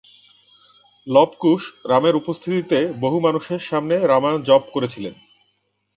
[1.07, 5.13] লব-কুশ, রামের উপস্থিতিতে বহু মানুষের সামনে রামায়ণ জপ করেছিলেন।